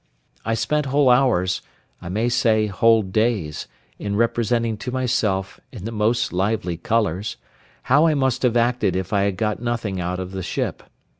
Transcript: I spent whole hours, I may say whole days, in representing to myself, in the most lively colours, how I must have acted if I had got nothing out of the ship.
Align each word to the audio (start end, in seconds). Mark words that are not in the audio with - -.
I 0.43 0.55
spent 0.55 0.87
whole 0.87 1.11
hours, 1.11 1.61
I 2.01 2.09
may 2.09 2.27
say 2.27 2.65
whole 2.65 3.03
days, 3.03 3.67
in 3.99 4.15
representing 4.15 4.75
to 4.77 4.91
myself, 4.91 5.59
in 5.71 5.85
the 5.85 5.91
most 5.91 6.33
lively 6.33 6.75
colours, 6.77 7.37
how 7.83 8.07
I 8.07 8.15
must 8.15 8.41
have 8.41 8.57
acted 8.57 8.95
if 8.95 9.13
I 9.13 9.25
had 9.25 9.37
got 9.37 9.61
nothing 9.61 10.01
out 10.01 10.19
of 10.19 10.31
the 10.31 10.41
ship. 10.41 10.81